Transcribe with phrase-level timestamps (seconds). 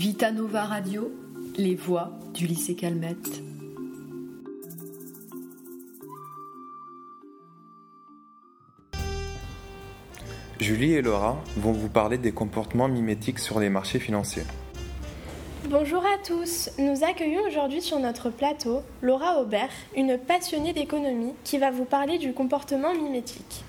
[0.00, 1.12] Vita Nova Radio,
[1.58, 3.42] les voix du lycée Calmette.
[10.58, 14.44] Julie et Laura vont vous parler des comportements mimétiques sur les marchés financiers.
[15.68, 21.58] Bonjour à tous, nous accueillons aujourd'hui sur notre plateau Laura Aubert, une passionnée d'économie qui
[21.58, 23.66] va vous parler du comportement mimétique.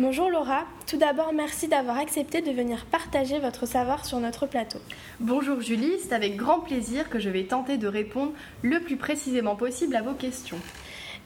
[0.00, 4.78] Bonjour Laura, tout d'abord merci d'avoir accepté de venir partager votre savoir sur notre plateau.
[5.18, 8.30] Bonjour Julie, c'est avec grand plaisir que je vais tenter de répondre
[8.62, 10.60] le plus précisément possible à vos questions.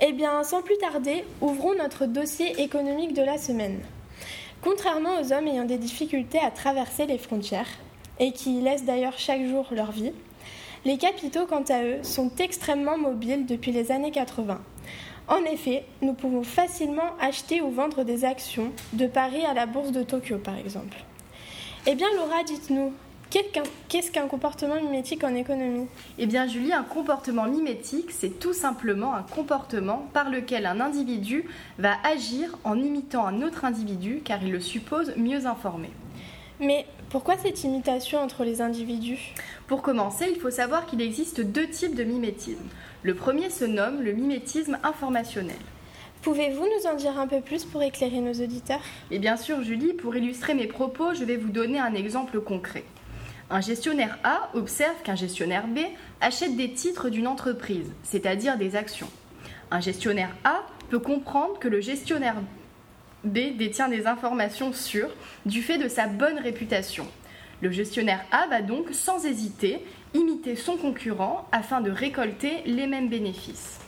[0.00, 3.78] Eh bien, sans plus tarder, ouvrons notre dossier économique de la semaine.
[4.62, 7.68] Contrairement aux hommes ayant des difficultés à traverser les frontières,
[8.20, 10.12] et qui laissent d'ailleurs chaque jour leur vie,
[10.84, 14.60] les capitaux, quant à eux, sont extrêmement mobiles depuis les années 80.
[15.28, 19.92] En effet, nous pouvons facilement acheter ou vendre des actions de Paris à la bourse
[19.92, 20.96] de Tokyo, par exemple.
[21.86, 22.92] Eh bien, Laura, dites-nous,
[23.88, 25.86] Qu'est-ce qu'un comportement mimétique en économie?
[26.18, 31.46] Eh bien Julie, un comportement mimétique, c'est tout simplement un comportement par lequel un individu
[31.78, 35.88] va agir en imitant un autre individu car il le suppose mieux informé.
[36.62, 39.34] Mais pourquoi cette imitation entre les individus?
[39.66, 42.68] Pour commencer, il faut savoir qu'il existe deux types de mimétisme.
[43.02, 45.56] Le premier se nomme le mimétisme informationnel.
[46.22, 48.80] Pouvez-vous nous en dire un peu plus pour éclairer nos auditeurs?
[49.10, 52.84] Et bien sûr, Julie, pour illustrer mes propos, je vais vous donner un exemple concret.
[53.50, 55.80] Un gestionnaire A observe qu'un gestionnaire B
[56.20, 59.10] achète des titres d'une entreprise, c'est-à-dire des actions.
[59.72, 62.36] Un gestionnaire A peut comprendre que le gestionnaire
[63.24, 65.14] B détient des informations sûres
[65.46, 67.06] du fait de sa bonne réputation.
[67.60, 69.84] Le gestionnaire A va donc, sans hésiter,
[70.14, 73.78] imiter son concurrent afin de récolter les mêmes bénéfices.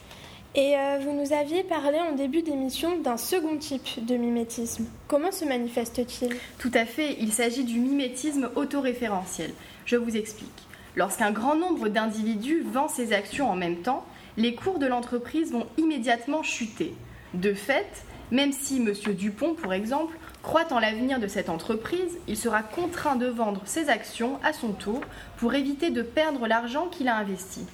[0.55, 4.87] Et euh, vous nous aviez parlé en début d'émission d'un second type de mimétisme.
[5.09, 6.37] Comment se manifeste-t-il?
[6.61, 9.51] Tout à fait, il s'agit du mimétisme autoréférentiel.
[9.85, 10.49] Je vous explique.
[10.95, 15.67] Lorsqu'un grand nombre d'individus vend ses actions en même temps, les cours de l'entreprise vont
[15.77, 16.95] immédiatement chuter.
[17.35, 18.93] De fait, même si M.
[19.15, 23.89] Dupont, pour exemple, croit en l'avenir de cette entreprise, il sera contraint de vendre ses
[23.89, 25.01] actions à son tour
[25.37, 27.65] pour éviter de perdre l'argent qu'il a investi.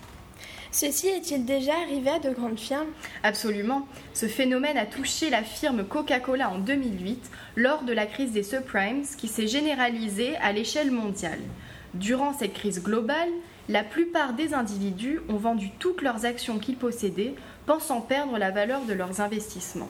[0.70, 2.90] Ceci est-il déjà arrivé à de grandes firmes?
[3.22, 3.88] Absolument.
[4.12, 9.04] Ce phénomène a touché la firme Coca-Cola en 2008 lors de la crise des subprimes
[9.16, 11.40] qui s'est généralisée à l'échelle mondiale.
[11.94, 13.30] Durant cette crise globale,
[13.70, 17.34] la plupart des individus ont vendu toutes leurs actions qu'ils possédaient,
[17.64, 19.88] pensant perdre la valeur de leurs investissements.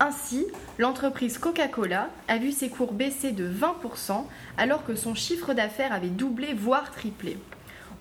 [0.00, 0.46] Ainsi,
[0.78, 4.24] l'entreprise Coca-Cola a vu ses cours baisser de 20%
[4.56, 7.38] alors que son chiffre d'affaires avait doublé, voire triplé.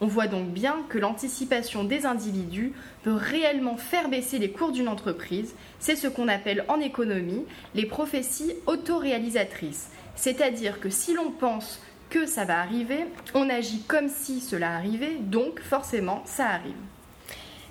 [0.02, 4.88] On voit donc bien que l'anticipation des individus peut réellement faire baisser les cours d'une
[4.88, 5.53] entreprise.
[5.80, 7.46] C'est ce qu'on appelle en économie
[7.76, 9.90] les prophéties autoréalisatrices.
[10.16, 15.18] C'est-à-dire que si l'on pense que ça va arriver, on agit comme si cela arrivait,
[15.20, 16.74] donc forcément ça arrive.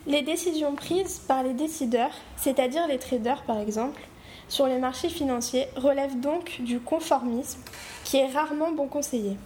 [0.07, 4.01] Les décisions prises par les décideurs, c'est-à-dire les traders par exemple,
[4.49, 7.61] sur les marchés financiers relèvent donc du conformisme
[8.05, 9.37] qui est rarement bon conseiller.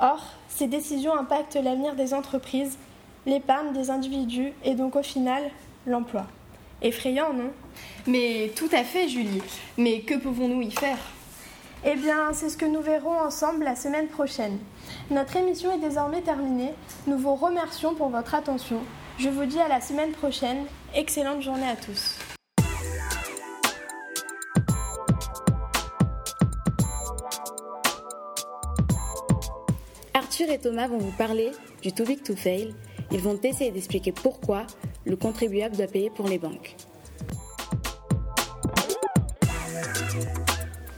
[0.00, 2.78] Or, ces décisions impactent l'avenir des entreprises,
[3.26, 5.42] l'épargne des individus et donc au final
[5.86, 6.26] l'emploi.
[6.82, 7.50] Effrayant, non?
[8.06, 9.42] Mais tout à fait, Julie.
[9.78, 10.98] Mais que pouvons-nous y faire?
[11.84, 14.58] Eh bien, c'est ce que nous verrons ensemble la semaine prochaine.
[15.10, 16.72] Notre émission est désormais terminée.
[17.06, 18.78] Nous vous remercions pour votre attention.
[19.18, 20.64] Je vous dis à la semaine prochaine.
[20.94, 22.18] Excellente journée à tous.
[30.42, 32.74] Arthur et Thomas vont vous parler du Too Big to Fail.
[33.12, 34.66] Ils vont essayer d'expliquer pourquoi
[35.04, 36.74] le contribuable doit payer pour les banques.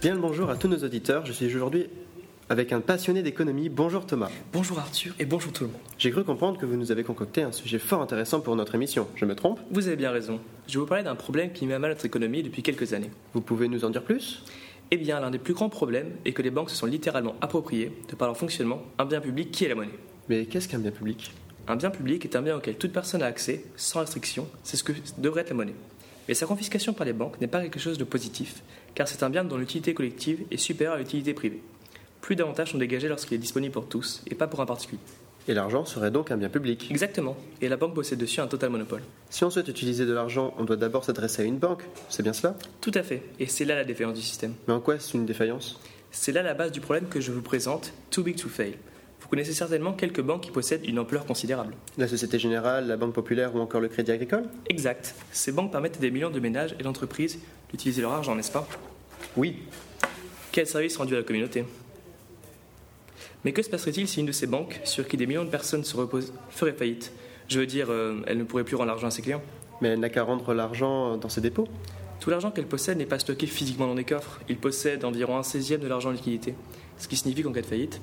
[0.01, 1.27] Bien le bonjour à tous nos auditeurs.
[1.27, 1.89] Je suis aujourd'hui
[2.49, 3.69] avec un passionné d'économie.
[3.69, 4.31] Bonjour Thomas.
[4.53, 5.81] Bonjour Arthur et bonjour tout le monde.
[5.99, 9.09] J'ai cru comprendre que vous nous avez concocté un sujet fort intéressant pour notre émission.
[9.15, 9.61] Je me trompe?
[9.71, 10.41] Vous avez bien raison.
[10.69, 13.11] Je vais vous parler d'un problème qui met à mal notre économie depuis quelques années.
[13.35, 14.43] Vous pouvez nous en dire plus?
[14.95, 17.91] Eh bien, l'un des plus grands problèmes est que les banques se sont littéralement appropriées,
[18.09, 19.99] de par leur fonctionnement, un bien public qui est la monnaie.
[20.29, 21.33] Mais qu'est-ce qu'un bien public?
[21.67, 24.49] Un bien public est un bien auquel toute personne a accès, sans restriction.
[24.63, 25.75] C'est ce que devrait être la monnaie.
[26.29, 28.63] Mais sa confiscation par les banques n'est pas quelque chose de positif,
[28.95, 31.61] car c'est un bien dont l'utilité collective est supérieure à l'utilité privée.
[32.21, 35.01] Plus d'avantages sont dégagés lorsqu'il est disponible pour tous, et pas pour un particulier.
[35.47, 38.71] Et l'argent serait donc un bien public Exactement, et la banque possède dessus un total
[38.71, 39.03] monopole.
[39.29, 42.33] Si on souhaite utiliser de l'argent, on doit d'abord s'adresser à une banque, c'est bien
[42.33, 42.57] cela?
[42.81, 44.55] Tout à fait, et c'est là la défaillance du système.
[44.67, 45.79] Mais en quoi est-ce une défaillance?
[46.11, 48.75] C'est là la base du problème que je vous présente, too big to fail.
[49.21, 51.75] Vous connaissez certainement quelques banques qui possèdent une ampleur considérable.
[51.99, 54.45] La Société Générale, la Banque Populaire ou encore le Crédit Agricole?
[54.69, 55.15] Exact.
[55.33, 57.39] Ces banques permettent à des millions de ménages et d'entreprises
[57.71, 58.69] d'utiliser leur argent, n'est-ce pas?
[59.37, 59.63] Oui.
[60.53, 61.65] Quel service rendu à la communauté?
[63.45, 65.85] Mais que se passerait-il si une de ces banques, sur qui des millions de personnes
[65.85, 67.13] se reposent, ferait faillite
[67.49, 69.43] Je veux dire, euh, elle ne pourrait plus rendre l'argent à ses clients.
[69.81, 71.69] Mais elle n'a qu'à rendre l'argent dans ses dépôts.
[72.21, 74.41] Tout l'argent qu'elle possède n'est pas stocké physiquement dans des coffres.
[74.49, 76.55] Il possède environ un 16e de l'argent en liquidité.
[76.97, 78.01] Ce qui signifie qu'en cas de faillite,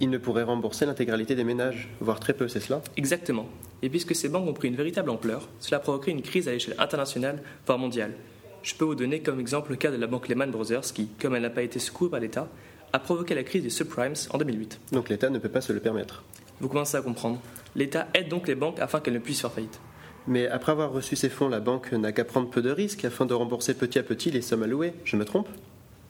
[0.00, 3.46] Il ne pourrait rembourser l'intégralité des ménages, voire très peu, c'est cela Exactement.
[3.82, 6.74] Et puisque ces banques ont pris une véritable ampleur, cela provoquerait une crise à l'échelle
[6.78, 8.14] internationale, voire mondiale.
[8.62, 11.36] Je peux vous donner comme exemple le cas de la banque Lehman Brothers qui, comme
[11.36, 12.48] elle n'a pas été secourue par l'État,
[12.92, 14.80] a provoqué la crise des subprimes en 2008.
[14.92, 16.24] Donc l'État ne peut pas se le permettre.
[16.60, 17.40] Vous commencez à comprendre.
[17.74, 19.80] L'État aide donc les banques afin qu'elles ne puissent faire faillite.
[20.26, 23.26] Mais après avoir reçu ces fonds, la banque n'a qu'à prendre peu de risques afin
[23.26, 24.92] de rembourser petit à petit les sommes allouées.
[25.04, 25.48] Je me trompe?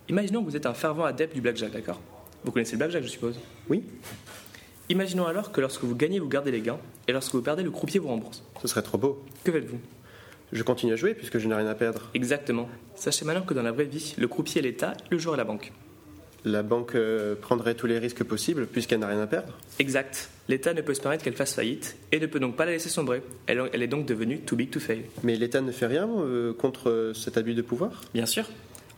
[0.09, 2.01] Imaginons que vous êtes un fervent adepte du blackjack, d'accord?
[2.45, 3.39] Vous connaissez le blackjack, je suppose?
[3.71, 3.85] Oui
[4.89, 6.79] Imaginons alors que lorsque vous gagnez, vous gardez les gains,
[7.09, 8.43] et lorsque vous perdez, le croupier vous rembourse.
[8.61, 9.25] Ce serait trop beau.
[9.45, 9.79] Que faites-vous?
[10.53, 12.11] Je continue à jouer puisque je n'ai rien à perdre.
[12.13, 12.69] Exactement.
[12.95, 15.45] Sachez maintenant que dans la vraie vie, le croupier est l'État, le joueur est la
[15.45, 15.73] banque.
[16.45, 19.57] La banque euh, prendrait tous les risques possibles puisqu'elle n'a rien à perdre.
[19.79, 20.29] Exact.
[20.49, 22.89] L'État ne peut se permettre qu'elle fasse faillite et ne peut donc pas la laisser
[22.89, 23.23] sombrer.
[23.47, 25.03] Elle, elle est donc devenue too big to fail.
[25.23, 28.01] Mais l'État ne fait rien euh, contre euh, cet abus de pouvoir?
[28.13, 28.45] Bien sûr.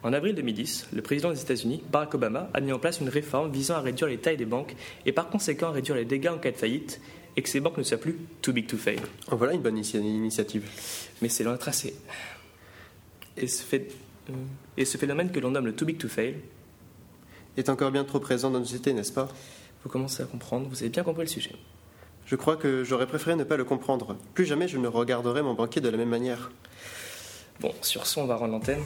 [0.03, 3.51] En avril 2010, le président des États-Unis, Barack Obama, a mis en place une réforme
[3.53, 4.75] visant à réduire les tailles des banques
[5.07, 7.01] et par conséquent à réduire les dégâts en cas de faillite
[7.37, 9.01] et que ces banques ne soient plus too big to fail.
[9.31, 10.65] En voilà une bonne initia- initiative.
[11.23, 11.95] Mais c'est loin assez.
[13.37, 13.91] Et ce, fait-
[14.31, 14.33] euh,
[14.77, 16.35] et ce phénomène que l'on nomme le too big to fail,
[17.57, 19.29] Est encore bien trop présent dans nos sociétés, n'est-ce pas?
[19.85, 21.55] Vous commencez à comprendre, vous avez bien compris le sujet.
[22.27, 24.17] Je crois que j'aurais préféré ne pas le comprendre.
[24.35, 26.51] Plus jamais je ne regarderai mon banquier de la même manière.
[27.61, 28.83] Bon, sur ce, on va rendre l'antenne.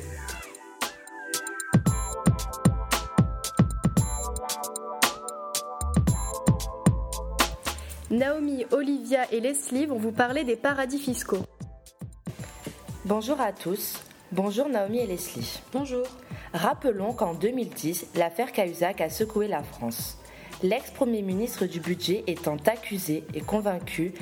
[8.11, 11.45] Naomi, Olivia et Leslie vont vous parler des paradis fiscaux.
[13.05, 14.01] Bonjour à tous.
[14.33, 15.61] Bonjour Naomi et Leslie.
[15.73, 16.07] Bonjour.
[16.55, 20.17] Rappelons qu'en 2010, l'affaire Cahuzac a secoué la France.
[20.63, 24.15] L'ex-premier ministre du budget étant accusé et convaincu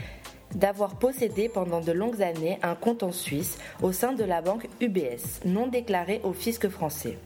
[0.54, 4.68] d'avoir possédé pendant de longues années un compte en Suisse au sein de la banque
[4.80, 7.16] UBS, non déclaré au fisc français.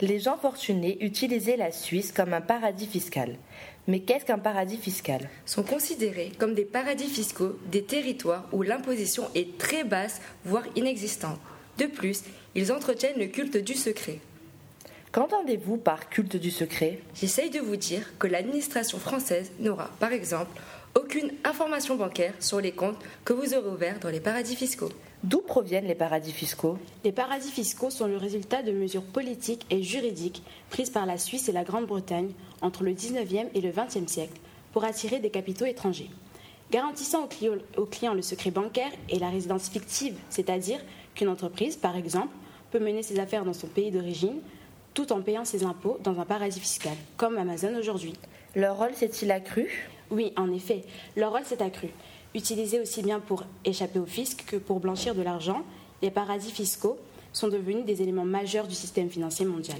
[0.00, 3.36] Les gens fortunés utilisaient la Suisse comme un paradis fiscal.
[3.86, 5.28] Mais qu'est-ce qu'un paradis fiscal?
[5.46, 11.38] Sont considérés comme des paradis fiscaux des territoires où l'imposition est très basse, voire inexistante.
[11.78, 12.24] De plus,
[12.54, 14.20] ils entretiennent le culte du secret.
[15.14, 16.98] Qu'entendez-vous par culte du secret?
[17.14, 20.60] J'essaye de vous dire que l'administration française n'aura, par exemple,
[20.96, 24.88] aucune information bancaire sur les comptes que vous aurez ouverts dans les paradis fiscaux.
[25.22, 26.78] D'où proviennent les paradis fiscaux?
[27.04, 31.48] Les paradis fiscaux sont le résultat de mesures politiques et juridiques prises par la Suisse
[31.48, 34.40] et la Grande-Bretagne entre le 19e et le 20e siècle
[34.72, 36.10] pour attirer des capitaux étrangers.
[36.72, 40.80] Garantissant aux clients, aux clients le secret bancaire et la résidence fictive, c'est-à-dire
[41.14, 42.34] qu'une entreprise, par exemple,
[42.72, 44.40] peut mener ses affaires dans son pays d'origine
[44.94, 48.14] tout en payant ses impôts dans un paradis fiscal, comme Amazon aujourd'hui.
[48.54, 49.90] Leur rôle s'est-il accru?
[50.10, 50.82] Oui, en effet,
[51.16, 51.88] leur rôle s'est accru.
[52.34, 55.62] Utilisés aussi bien pour échapper au fisc que pour blanchir de l'argent,
[56.02, 56.96] les paradis fiscaux
[57.32, 59.78] sont devenus des éléments majeurs du système financier mondial.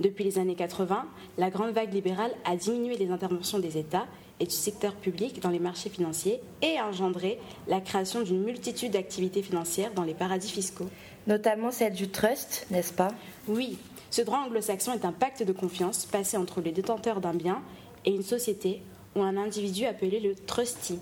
[0.00, 1.06] Depuis les années 80,
[1.38, 4.06] la grande vague libérale a diminué les interventions des États
[4.40, 8.92] et du secteur public dans les marchés financiers et a engendré la création d'une multitude
[8.92, 10.88] d'activités financières dans les paradis fiscaux.
[11.26, 13.08] Notamment celle du trust, n'est-ce pas?
[13.48, 13.76] Oui,
[14.10, 17.62] ce droit anglo-saxon est un pacte de confiance passé entre les détenteurs d'un bien
[18.04, 18.82] et une société
[19.14, 20.98] ou un individu appelé le trustee.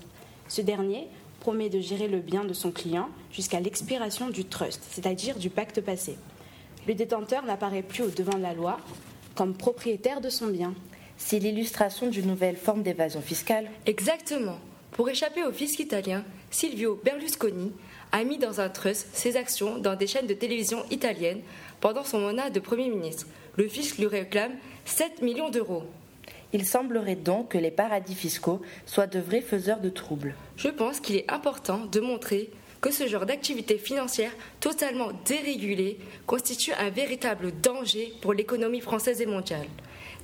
[0.47, 1.07] Ce dernier
[1.39, 5.81] promet de gérer le bien de son client jusqu'à l'expiration du trust, c'est-à-dire du pacte
[5.81, 6.17] passé.
[6.87, 8.77] Le détenteur n'apparaît plus au devant de la loi
[9.35, 10.73] comme propriétaire de son bien.
[11.17, 13.69] C'est l'illustration d'une nouvelle forme d'évasion fiscale.
[13.85, 14.57] Exactement.
[14.91, 17.71] Pour échapper au fisc italien, Silvio Berlusconi
[18.11, 21.41] a mis dans un trust ses actions dans des chaînes de télévision italiennes
[21.81, 23.27] pendant son mandat de Premier ministre.
[23.55, 24.53] Le fisc lui réclame
[24.85, 25.83] 7 millions d'euros.
[26.53, 30.35] Il semblerait donc que les paradis fiscaux soient de vrais faiseurs de troubles.
[30.55, 32.49] Je pense qu'il est important de montrer
[32.81, 39.25] que ce genre d'activité financière totalement dérégulée constitue un véritable danger pour l'économie française et
[39.25, 39.67] mondiale.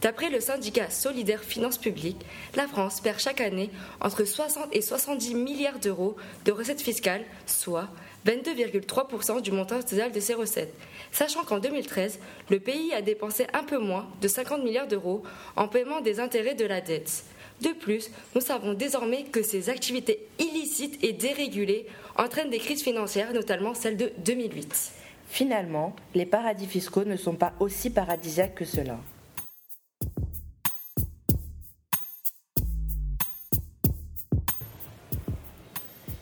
[0.01, 3.69] D'après le syndicat Solidaire Finances Publiques, la France perd chaque année
[4.01, 7.88] entre 60 et 70 milliards d'euros de recettes fiscales, soit
[8.25, 10.74] 22,3% du montant total de ses recettes.
[11.12, 12.19] Sachant qu'en 2013,
[12.50, 15.24] le pays a dépensé un peu moins de 50 milliards d'euros
[15.55, 17.24] en paiement des intérêts de la dette.
[17.62, 21.86] De plus, nous savons désormais que ces activités illicites et dérégulées
[22.17, 24.91] entraînent des crises financières, notamment celle de 2008.
[25.29, 28.98] Finalement, les paradis fiscaux ne sont pas aussi paradisiaques que cela.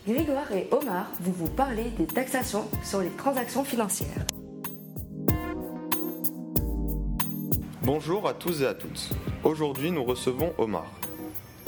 [0.07, 4.25] Grégoire et Omar vont vous parler des taxations sur les transactions financières.
[7.83, 9.09] Bonjour à tous et à toutes.
[9.43, 11.00] Aujourd'hui, nous recevons Omar.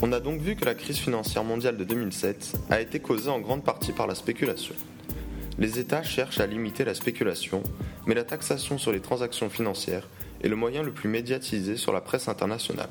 [0.05, 3.39] On a donc vu que la crise financière mondiale de 2007 a été causée en
[3.39, 4.75] grande partie par la spéculation.
[5.57, 7.63] Les États cherchent à limiter la spéculation,
[8.05, 10.10] mais la taxation sur les transactions financières
[10.43, 12.89] est le moyen le plus médiatisé sur la presse internationale.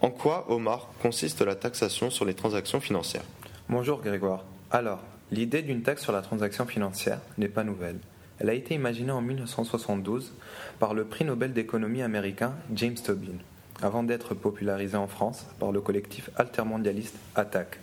[0.00, 3.26] En quoi, Omar, consiste la taxation sur les transactions financières?
[3.68, 4.46] Bonjour Grégoire.
[4.70, 7.98] Alors, l'idée d'une taxe sur la transaction financière n'est pas nouvelle.
[8.38, 10.32] Elle a été imaginée en 1972
[10.78, 13.36] par le prix Nobel d'économie américain James Tobin,
[13.82, 17.78] avant d'être popularisée en France par le collectif altermondialiste ATTAC.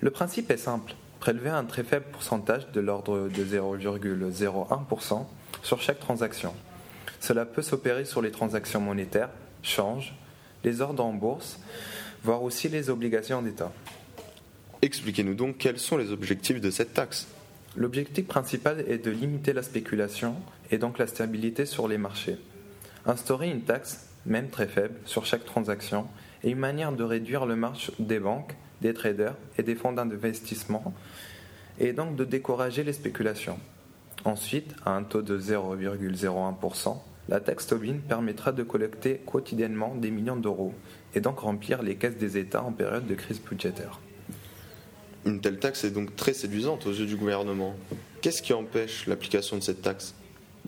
[0.00, 5.26] Le principe est simple prélever un très faible pourcentage de l'ordre de 0,01%
[5.62, 6.54] sur chaque transaction.
[7.20, 9.28] Cela peut s'opérer sur les transactions monétaires,
[9.62, 10.14] change,
[10.64, 11.60] les ordres en bourse,
[12.24, 13.70] voire aussi les obligations d'État.
[14.80, 17.28] Expliquez-nous donc quels sont les objectifs de cette taxe.
[17.76, 20.34] L'objectif principal est de limiter la spéculation
[20.70, 22.38] et donc la stabilité sur les marchés.
[23.04, 26.06] Instaurer une taxe, même très faible, sur chaque transaction
[26.42, 30.94] est une manière de réduire le marge des banques, des traders et des fonds d'investissement
[31.78, 33.58] et donc de décourager les spéculations.
[34.24, 36.98] Ensuite, à un taux de 0,01%,
[37.28, 40.74] la taxe Tobin permettra de collecter quotidiennement des millions d'euros
[41.14, 44.00] et donc remplir les caisses des États en période de crise budgétaire.
[45.24, 47.74] Une telle taxe est donc très séduisante aux yeux du gouvernement.
[48.20, 50.14] Qu'est-ce qui empêche l'application de cette taxe?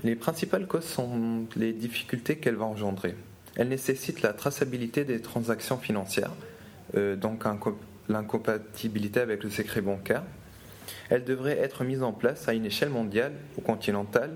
[0.05, 3.15] Les principales causes sont les difficultés qu'elle va engendrer.
[3.57, 6.33] Elle nécessite la traçabilité des transactions financières,
[6.97, 7.45] euh, donc
[8.09, 10.23] l'incompatibilité avec le secret bancaire.
[11.11, 14.35] Elle devrait être mise en place à une échelle mondiale ou continentale,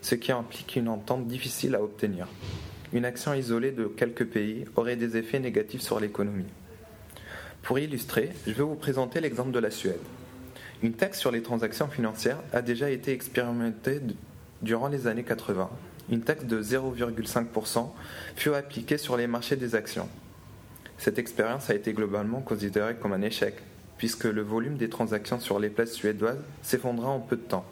[0.00, 2.28] ce qui implique une entente difficile à obtenir.
[2.92, 6.44] Une action isolée de quelques pays aurait des effets négatifs sur l'économie.
[7.62, 9.98] Pour illustrer, je vais vous présenter l'exemple de la Suède.
[10.82, 14.00] Une taxe sur les transactions financières a déjà été expérimentée
[14.62, 15.68] durant les années 80.
[16.10, 17.90] Une taxe de 0,5%
[18.36, 20.08] fut appliquée sur les marchés des actions.
[20.98, 23.56] Cette expérience a été globalement considérée comme un échec,
[23.98, 27.66] puisque le volume des transactions sur les places suédoises s'effondra en peu de temps.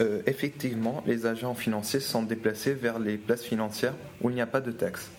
[0.00, 4.46] Euh, effectivement, les agents financiers sont déplacés vers les places financières où il n'y a
[4.46, 5.10] pas de taxe.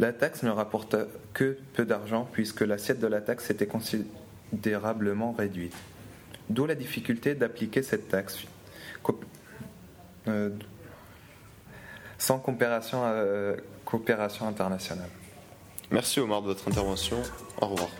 [0.00, 0.96] La taxe ne rapporte
[1.34, 5.74] que peu d'argent puisque l'assiette de la taxe était considérablement réduite.
[6.48, 8.44] D'où la difficulté d'appliquer cette taxe
[10.28, 10.50] euh,
[12.18, 15.10] sans coopération, euh, coopération internationale.
[15.90, 17.18] Merci Omar de votre intervention.
[17.60, 17.90] Au revoir.